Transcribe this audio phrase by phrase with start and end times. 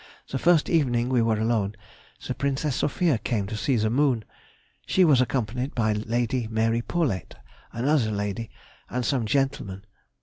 [0.29, 1.75] The first evening we were alone,
[2.25, 4.25] the Princess Sophia came to see the moon.
[4.87, 7.35] She was accompanied by Lady Mary Paulet,
[7.71, 8.49] another lady,
[8.89, 9.85] and some gentlemen.